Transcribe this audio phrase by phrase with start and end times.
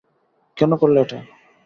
[0.57, 1.19] কেন করলে এটা?